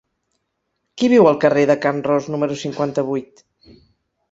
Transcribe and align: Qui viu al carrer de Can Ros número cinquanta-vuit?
Qui 1.01 1.09
viu 1.13 1.29
al 1.33 1.37
carrer 1.43 1.67
de 1.73 1.77
Can 1.85 2.01
Ros 2.09 2.31
número 2.37 2.59
cinquanta-vuit? 2.65 3.47